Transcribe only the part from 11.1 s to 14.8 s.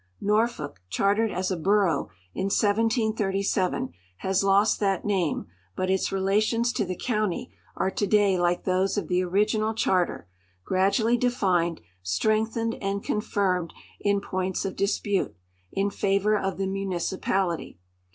defined, strength ened, and confirmed, in points of